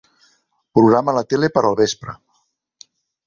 [0.77, 2.17] Programa la tele per al vespre.